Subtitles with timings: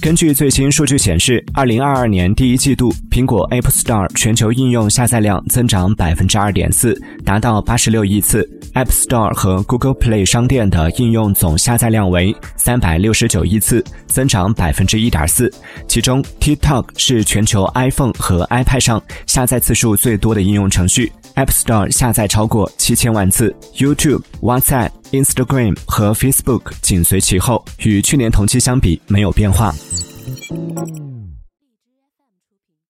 [0.00, 6.94] 根据最新数据显示，二零二二年第一季度，苹果 App Store 全球应用下载量增长百分之二点四，
[7.24, 8.48] 达到八十六亿次。
[8.74, 15.52] ；App Store 和 Google Play 商店的应用总下载量为三百六十九亿次，增长百分之一点四。
[15.88, 23.54] 其中，TikTok 是全球 iPhone 和 iPad 上下载次数最多的应用程序，App Store 下载超过七千万次。
[23.74, 24.90] ；YouTube、WhatsApp、
[25.22, 29.74] Instagram 和 Facebook 紧随其后，与去年同期相比没有变化。